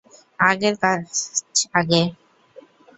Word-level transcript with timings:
আগের 0.39 0.75
কাজ 0.83 1.03
আগে। 1.73 2.01